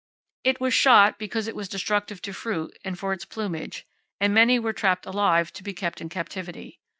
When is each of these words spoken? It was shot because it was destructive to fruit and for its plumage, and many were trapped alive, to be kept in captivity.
It 0.43 0.59
was 0.59 0.73
shot 0.73 1.19
because 1.19 1.47
it 1.47 1.55
was 1.55 1.69
destructive 1.69 2.23
to 2.23 2.33
fruit 2.33 2.75
and 2.83 2.97
for 2.97 3.13
its 3.13 3.23
plumage, 3.23 3.85
and 4.19 4.33
many 4.33 4.57
were 4.57 4.73
trapped 4.73 5.05
alive, 5.05 5.53
to 5.53 5.61
be 5.61 5.73
kept 5.75 6.01
in 6.01 6.09
captivity. 6.09 6.79